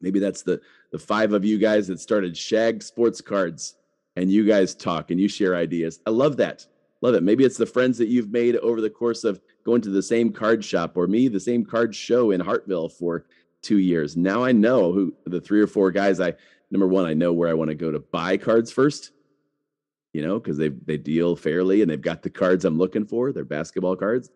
[0.00, 0.60] Maybe that's the
[0.92, 3.74] the five of you guys that started Shag Sports Cards
[4.14, 6.00] and you guys talk and you share ideas.
[6.06, 6.66] I love that.
[7.02, 7.22] Love it.
[7.22, 10.32] Maybe it's the friends that you've made over the course of going to the same
[10.32, 13.26] card shop or me, the same card show in Hartville for
[13.66, 14.16] two years.
[14.16, 16.34] Now I know who the three or four guys I
[16.70, 19.10] number one, I know where I want to go to buy cards first,
[20.12, 23.32] you know, because they they deal fairly and they've got the cards I'm looking for,
[23.32, 24.30] they're basketball cards.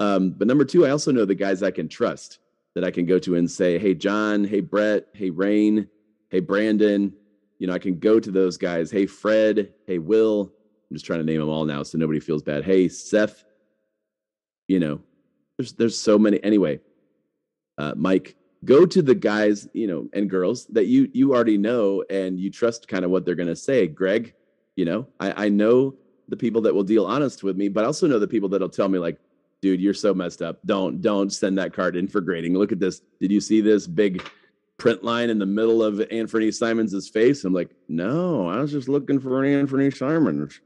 [0.00, 2.38] Um, but number two, I also know the guys I can trust
[2.74, 5.88] that I can go to and say, Hey John, hey Brett, hey Rain,
[6.30, 7.14] hey Brandon.
[7.58, 8.90] You know, I can go to those guys.
[8.90, 10.52] Hey Fred, hey Will.
[10.90, 12.64] I'm just trying to name them all now so nobody feels bad.
[12.64, 13.44] Hey Seth,
[14.68, 15.00] you know,
[15.56, 16.42] there's there's so many.
[16.44, 16.80] Anyway,
[17.78, 22.04] uh, Mike, go to the guys, you know, and girls that you you already know
[22.10, 23.86] and you trust kind of what they're going to say.
[23.86, 24.34] Greg,
[24.76, 25.94] you know, I, I know
[26.28, 28.68] the people that will deal honest with me, but I also know the people that'll
[28.68, 29.18] tell me like,
[29.60, 30.58] dude, you're so messed up.
[30.66, 32.54] Don't don't send that card in for grading.
[32.54, 33.02] Look at this.
[33.20, 34.28] Did you see this big
[34.76, 37.44] print line in the middle of Anthony Simons' face?
[37.44, 40.60] I'm like, no, I was just looking for Anthony Simons.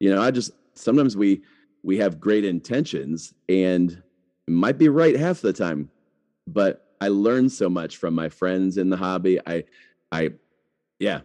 [0.00, 1.42] You know, I just sometimes we
[1.82, 5.90] we have great intentions and it might be right half the time,
[6.46, 9.40] but I learn so much from my friends in the hobby.
[9.44, 9.64] I,
[10.12, 10.34] I,
[11.00, 11.22] yeah,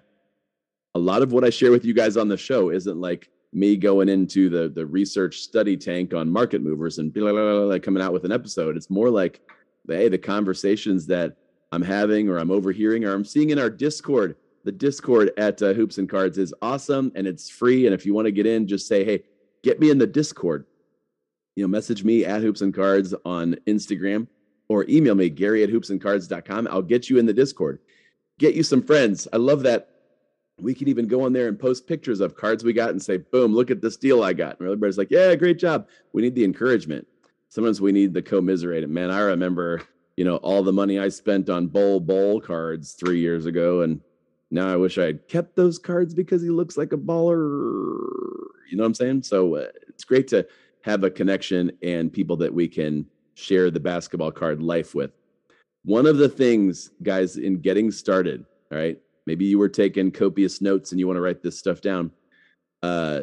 [0.96, 3.78] a lot of what I share with you guys on the show isn't like me
[3.78, 8.02] going into the the research study tank on market movers and blah, blah, blah, coming
[8.02, 8.76] out with an episode.
[8.76, 9.40] It's more like,
[9.88, 11.38] hey, the conversations that
[11.72, 14.36] I'm having or I'm overhearing or I'm seeing in our Discord.
[14.64, 17.86] The Discord at uh, Hoops and Cards is awesome and it's free.
[17.86, 19.26] And if you want to get in, just say, hey,
[19.64, 20.66] get me in the Discord.
[21.56, 24.28] You know, message me at Hoops and Cards on Instagram
[24.70, 26.68] or email me, Gary at hoopsandcards.com.
[26.70, 27.80] I'll get you in the Discord.
[28.40, 29.28] Get you some friends.
[29.34, 29.90] I love that.
[30.60, 33.18] We can even go on there and post pictures of cards we got and say,
[33.18, 34.60] boom, look at this deal I got.
[34.60, 35.88] And everybody's like, yeah, great job.
[36.14, 37.08] We need the encouragement.
[37.50, 38.88] Sometimes we need the commiserate.
[38.90, 39.84] Man, I remember,
[40.18, 43.82] you know, all the money I spent on Bol Bol cards three years ago.
[43.82, 44.02] And
[44.50, 48.10] now I wish I had kept those cards because he looks like a baller.
[48.70, 49.24] You know what I'm saying?
[49.24, 50.46] So uh, it's great to
[50.82, 53.06] have a connection and people that we can
[53.38, 55.12] share the basketball card life with.
[55.86, 60.60] One of the things, guys, in getting started, all right, maybe you were taking copious
[60.60, 62.12] notes and you want to write this stuff down.
[62.82, 63.22] Uh,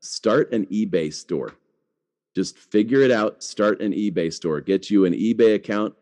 [0.00, 1.54] start an eBay store.
[2.36, 3.42] Just figure it out.
[3.42, 4.60] Start an eBay store.
[4.60, 5.94] Get you an eBay account.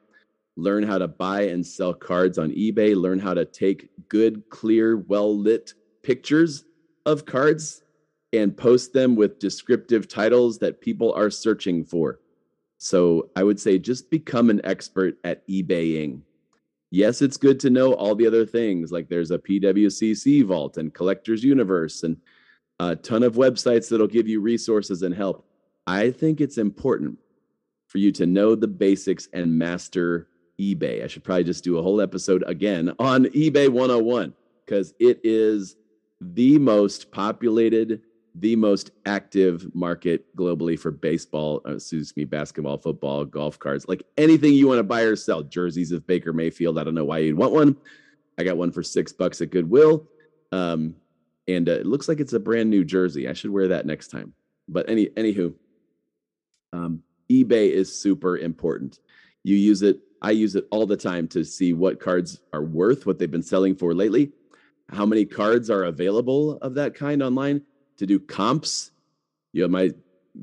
[0.57, 2.97] Learn how to buy and sell cards on eBay.
[2.97, 6.65] Learn how to take good, clear, well lit pictures
[7.07, 7.83] of cards
[8.33, 12.19] and post them with descriptive titles that people are searching for.
[12.83, 16.23] So I would say just become an expert at eBaying.
[16.91, 20.93] Yes, it's good to know all the other things, like there's a PWCC vault and
[20.93, 22.17] Collectors Universe and
[22.81, 25.47] a ton of websites that'll give you resources and help.
[25.87, 27.19] I think it's important
[27.87, 30.27] for you to know the basics and master
[30.61, 31.05] eBay.
[31.05, 34.35] I should probably just do a whole episode again on eBay 101
[34.67, 35.77] because it is
[36.21, 38.03] the most populated
[38.35, 44.03] the most active market globally for baseball, uh, excuse me, basketball, football, golf cards, like
[44.17, 45.43] anything you want to buy or sell.
[45.43, 46.79] Jerseys of Baker Mayfield.
[46.79, 47.77] I don't know why you'd want one.
[48.39, 50.09] I got one for six bucks at Goodwill.
[50.51, 50.95] Um,
[51.49, 53.29] and uh, it looks like it's a brand new jersey.
[53.29, 54.33] I should wear that next time.
[54.69, 55.55] But any anywho,
[56.73, 59.01] um, eBay is super important.
[59.45, 60.01] You use it.
[60.23, 63.43] I use it all the time to see what cards are worth, what they've been
[63.43, 64.31] selling for lately,
[64.89, 67.63] how many cards are available of that kind online
[68.03, 68.91] to do comps.
[69.53, 69.95] You might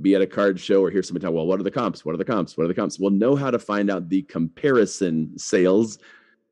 [0.02, 2.06] be at a card show or hear somebody tell, well, what are the comps?
[2.06, 2.58] What are the comps?
[2.58, 3.00] What are the comps?
[3.00, 6.00] Well, know how to find out the comparison sales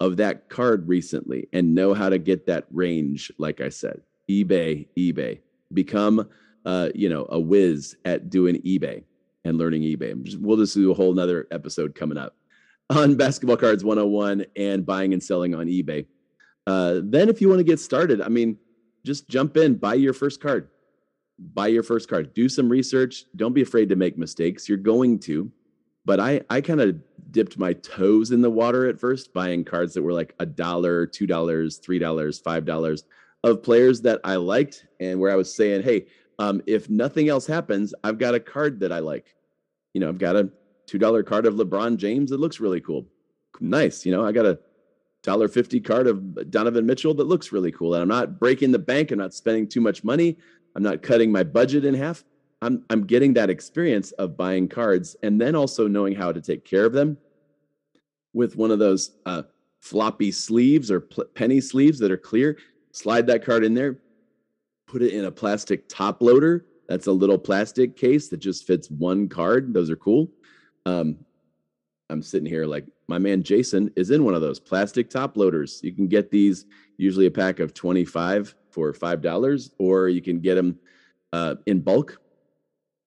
[0.02, 4.88] of that card recently and know how to get that range, like I said eBay,
[4.98, 5.40] eBay.
[5.74, 6.28] Become,
[6.66, 9.04] uh, you know, a whiz at doing eBay
[9.46, 10.22] and learning eBay.
[10.24, 12.36] Just, we'll just do a whole nother episode coming up
[12.90, 16.06] on Basketball Cards 101 and buying and selling on eBay.
[16.66, 18.58] Uh, then, if you want to get started, I mean,
[19.06, 20.68] just jump in, buy your first card,
[21.40, 23.26] buy your first card, do some research.
[23.36, 24.68] Don't be afraid to make mistakes.
[24.68, 25.52] You're going to,
[26.06, 26.98] but I, I kind of
[27.32, 31.06] dipped my toes in the water at first, buying cards that were like a dollar,
[31.06, 33.04] two dollars, three dollars, five dollars
[33.44, 36.08] of players that I liked and where I was saying, hey,
[36.40, 39.36] um, if nothing else happens, I've got a card that I like.
[39.94, 40.50] You know, I've got a
[40.88, 43.06] $2 card of LeBron James that looks really cool.
[43.60, 44.06] Nice.
[44.06, 44.60] You know, I got a
[45.24, 47.94] dollar fifty card of Donovan Mitchell that looks really cool.
[47.94, 49.12] And I'm not breaking the bank.
[49.12, 50.38] I'm not spending too much money.
[50.78, 52.24] I'm not cutting my budget in half.
[52.62, 56.64] I'm I'm getting that experience of buying cards and then also knowing how to take
[56.64, 57.18] care of them
[58.34, 59.42] with one of those uh,
[59.82, 62.58] floppy sleeves or pl- penny sleeves that are clear
[62.92, 63.98] slide that card in there,
[64.88, 66.66] put it in a plastic top loader.
[66.88, 69.74] That's a little plastic case that just fits one card.
[69.74, 70.30] Those are cool.
[70.86, 71.18] Um,
[72.10, 75.80] I'm sitting here like my man Jayson is in one of those plastic top loaders.
[75.84, 76.66] You can get these
[76.98, 80.78] usually a pack of 25 for $5, or you can get them
[81.34, 82.22] uh, in bulk,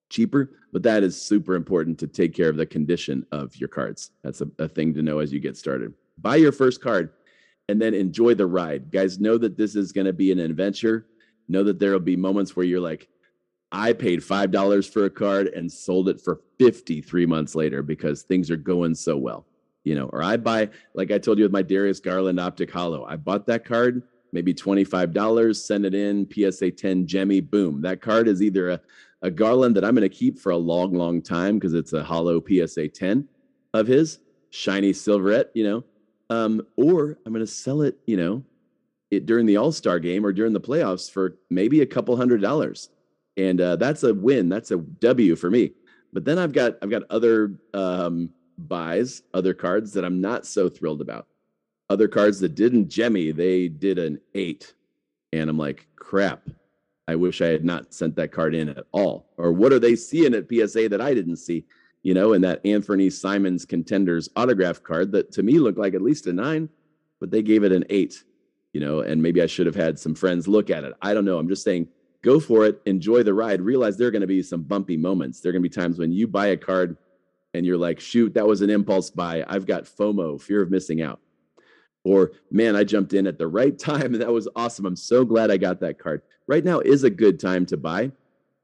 [0.09, 0.51] cheaper.
[0.73, 4.11] But that is super important to take care of the condition of your cards.
[4.25, 5.95] That's a, a thing to know as you get started.
[6.19, 7.11] Buy your first card
[7.69, 8.91] and then enjoy the ride.
[8.91, 11.07] Guys, know that this is going to be an adventure.
[11.47, 13.07] Know that there will be moments where you're like,
[13.71, 18.51] I paid $5 for a card and sold it for 53 months later because things
[18.51, 19.47] are going so well.
[19.85, 23.05] You know, or I buy, like I told you with my Darius Garland Optic Holo,
[23.05, 24.03] I bought that card,
[24.33, 27.81] maybe $25, send it in, PSA 10 Jemmy, boom.
[27.83, 28.81] That card is either a,
[29.23, 32.03] a Garland that I'm going to keep for a long, long time because it's a
[32.03, 33.29] holo PSA 10
[33.75, 34.19] of his,
[34.51, 35.85] shiny silverette, you know,
[36.29, 38.45] um, or I'm going to sell it, you know,
[39.11, 42.41] it during the All Star game or during the playoffs for maybe a couple hundred
[42.41, 42.91] dollars,
[43.37, 44.49] and uh, that's a win.
[44.49, 45.73] That's a W for me.
[46.13, 50.69] But then I've got I've got other um, buys, other cards that I'm not so
[50.69, 51.27] thrilled about.
[51.91, 54.73] Other cards that didn't jemmy, they did an eight,
[55.33, 56.49] and I'm like, crap.
[57.09, 59.27] I wish I had not sent that card in at all.
[59.37, 61.67] Or what are they seeing at PSA that I didn't see?
[62.03, 66.03] you know, and that Anthony Simons contenders autograph card that to me looked like at
[66.03, 66.69] least a nine,
[67.19, 68.25] but they gave it an eight,
[68.73, 70.95] you know, and maybe I should have had some friends look at it.
[71.03, 71.39] I don't know.
[71.39, 71.89] I'm just saying,
[72.23, 75.41] go for it, enjoy the ride, realize there are going to be some bumpy moments.
[75.41, 76.97] There are going to be times when you buy a card
[77.53, 79.45] and you're like, shoot, that was an impulse buy.
[79.47, 81.21] I've got FOMO, fear of missing out.
[82.05, 84.87] Or, man, I jumped in at the right time and that was awesome.
[84.87, 86.23] I'm so glad I got that card.
[86.47, 88.11] Right now is a good time to buy,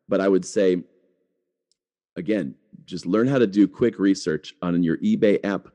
[0.08, 0.82] but I would say,
[2.16, 5.68] again, just learn how to do quick research on your eBay app,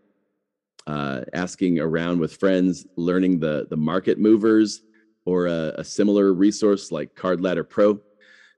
[0.87, 4.81] uh, asking around with friends, learning the the market movers
[5.25, 7.99] or a, a similar resource like Card Ladder Pro.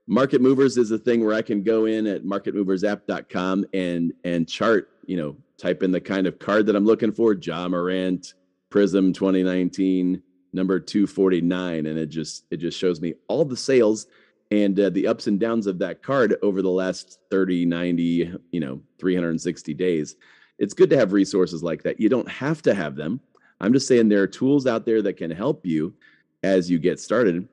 [0.06, 4.90] Market movers is a thing where I can go in at marketmoversapp.com and and chart,
[5.06, 8.34] you know, type in the kind of card that I'm looking for, Ja Morant,
[8.74, 10.20] Prizm 2019,
[10.52, 14.08] number 249, and it just it just shows me all the sales
[14.50, 18.60] and uh, the ups and downs of that card over the last 30 90 you
[18.60, 20.16] know 360 days.
[20.58, 22.00] It's good to have resources like that.
[22.00, 23.20] You don't have to have them.
[23.60, 25.94] I'm just saying there are tools out there that can help you
[26.42, 27.46] as you get started.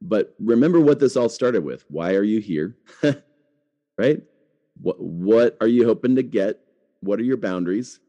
[0.00, 1.84] But remember what this all started with.
[1.88, 2.76] Why are you here?
[3.98, 4.22] Right?
[4.80, 6.60] What what are you hoping to get?
[7.00, 8.00] What are your boundaries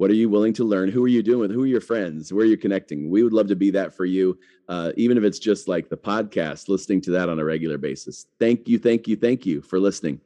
[0.00, 0.88] what are you willing to learn?
[0.88, 1.50] Who are you doing with?
[1.50, 2.32] Who are your friends?
[2.32, 3.10] Where are you connecting?
[3.10, 5.96] We would love to be that for you, uh, even if it's just like the
[5.98, 8.24] podcast, listening to that on a regular basis.
[8.38, 10.18] Thank you, thank you, thank you for listening,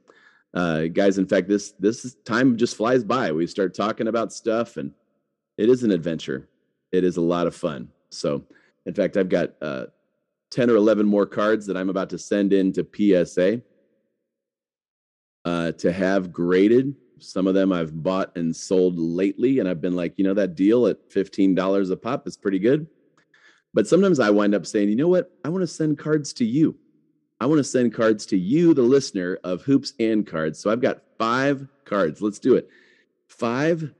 [0.55, 1.19] uh, guys.
[1.19, 3.33] In fact, this this time just flies by.
[3.33, 4.93] We start talking about stuff, and
[5.59, 6.49] it is an adventure.
[6.93, 7.89] It is a lot of fun.
[8.11, 8.45] So,
[8.87, 9.87] in fact, I've got uh,
[10.53, 12.87] ten or eleven more cards that I'm about to send in to
[13.27, 13.61] PSA
[15.45, 19.97] uh, to have graded some of them I've bought and sold lately, and I've been
[19.97, 22.87] like, you know, that deal at $15 a pop is pretty good.
[23.73, 25.33] But sometimes I wind up saying, you know what?
[25.45, 26.77] I want to send cards to you.
[27.41, 30.59] I want to send cards to you, the listener of Hoops and Cards.
[30.61, 32.23] So I've got five cards.
[32.23, 32.69] Let's do it.
[33.27, 33.93] Five.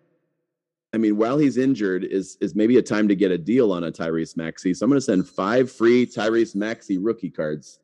[0.93, 3.85] I mean, while he's injured, is is maybe a time to get a deal on
[3.85, 4.73] a Tyrese Maxey.
[4.73, 7.81] So I'm going to send five free Tyrese Maxey rookie cards.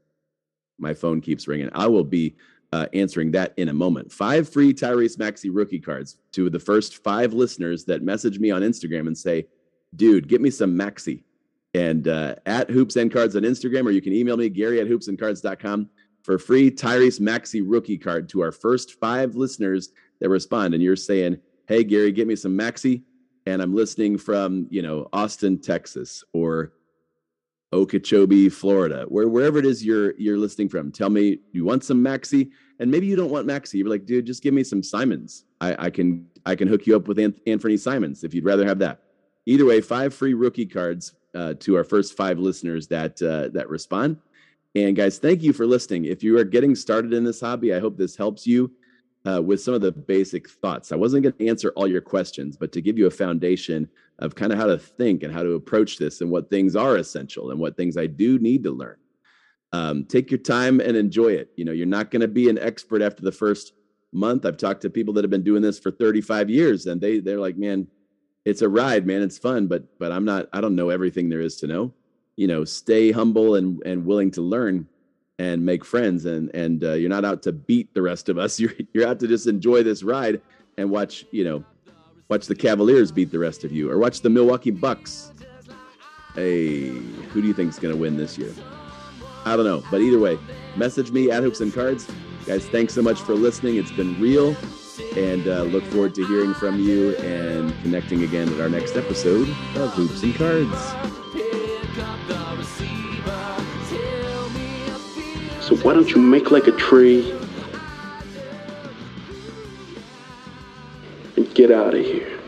[0.79, 1.71] My phone keeps ringing.
[1.73, 2.37] I will be
[2.73, 4.13] uh, answering that in a moment.
[4.13, 8.63] Five free Tyrese Maxey rookie cards to the first five listeners that message me on
[8.63, 9.47] Instagram and say,
[9.97, 11.25] "Dude, get me some Maxey."
[11.75, 14.89] and uh, at hoops and cards on Instagram, or you can email me, Gary at
[14.89, 15.89] hoopsandcards.com
[16.23, 19.91] for free Tyrese Maxey rookie card to our first five listeners
[20.21, 20.75] that respond.
[20.75, 23.05] And you're saying, Hey, Gary, get me some Maxey.
[23.47, 26.73] And I'm listening from, you know, Austin, Texas, or
[27.73, 30.91] Okeechobee, Florida, where wherever it is you're you're listening from.
[30.91, 32.51] Tell me you want some Maxey,
[32.81, 33.79] and maybe you don't want Maxey.
[33.79, 35.45] You're like, dude, just give me some Simons.
[35.61, 38.79] I, I can I can hook you up with Anthony Simons if you'd rather have
[38.81, 39.03] that.
[39.47, 43.69] Either way, five free rookie cards uh, to our first five listeners that uh, that
[43.69, 44.17] respond.
[44.75, 46.05] And guys, thank you for listening.
[46.05, 48.71] If you are getting started in this hobby, I hope this helps you
[49.29, 50.93] uh, with some of the basic thoughts.
[50.93, 53.89] I wasn't going to answer all your questions, but to give you a foundation
[54.21, 56.97] of kind of how to think and how to approach this and what things are
[56.97, 58.97] essential and what things I do need to learn.
[59.73, 61.51] Um, take your time and enjoy it.
[61.57, 63.73] You know, you're not going to be an expert after the first
[64.13, 64.45] month.
[64.45, 67.41] I've talked to people that have been doing this for 35 years, and they they're
[67.41, 67.87] like, man,
[68.45, 69.23] it's a ride, man.
[69.23, 70.49] It's fun, but but I'm not.
[70.53, 71.95] I don't know everything there is to know.
[72.37, 74.87] You know, stay humble and and willing to learn
[75.39, 76.27] and make friends.
[76.27, 78.59] And and uh, you're not out to beat the rest of us.
[78.61, 80.41] You're you're out to just enjoy this ride
[80.77, 81.25] and watch.
[81.31, 81.65] You know,
[82.31, 85.33] watch the Cavaliers beat the rest of you, or watch the Milwaukee Bucks.
[86.35, 88.55] Hey, who do you think is going to win this year?
[89.45, 90.39] I don't know, but either way,
[90.77, 92.09] message me at Hoops and Cards,
[92.47, 92.67] guys.
[92.67, 93.77] Thanks so much for listening.
[93.77, 94.57] It's been real
[95.17, 99.49] and uh, look forward to hearing from you and connecting again at our next episode
[99.77, 100.79] of Hoops and Cards.
[105.67, 107.40] So why don't you make like a tree
[111.55, 112.39] get out of here?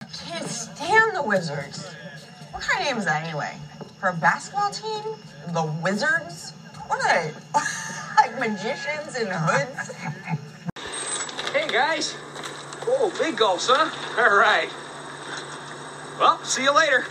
[0.00, 1.86] Can't stand the Wizards.
[2.52, 3.54] What kind of name is that anyway?
[4.00, 5.02] For a basketball team?
[5.52, 6.52] The Wizards?
[6.86, 7.32] What are they?
[8.16, 9.92] like magicians in hoods?
[11.52, 12.14] Hey guys.
[12.88, 13.90] Oh, big gulps, huh?
[14.20, 14.68] All right.
[16.18, 17.04] Well, see you later.